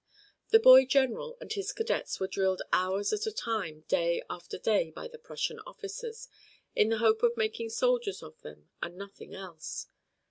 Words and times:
The 0.49 0.57
boy 0.57 0.85
general 0.85 1.37
and 1.39 1.53
his 1.53 1.71
cadets 1.71 2.19
were 2.19 2.25
drilled 2.25 2.63
hours 2.73 3.13
at 3.13 3.27
a 3.27 3.31
time 3.31 3.81
day 3.81 4.23
after 4.31 4.57
day 4.57 4.89
by 4.89 5.07
the 5.07 5.19
Prussian 5.19 5.59
officers, 5.59 6.27
in 6.75 6.89
the 6.89 6.97
hope 6.97 7.21
of 7.21 7.37
making 7.37 7.69
soldiers 7.69 8.23
of 8.23 8.41
them 8.41 8.71
and 8.81 8.97
nothing 8.97 9.35
else. 9.35 9.85